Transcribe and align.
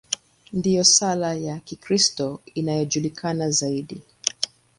Ndiyo 0.53 0.83
sala 0.83 1.33
ya 1.33 1.59
Kikristo 1.59 2.41
inayojulikana 2.53 3.51
zaidi. 3.51 4.01